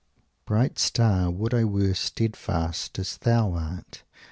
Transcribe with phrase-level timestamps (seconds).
[0.45, 4.01] "Bright star, would I were steadfast as thou art!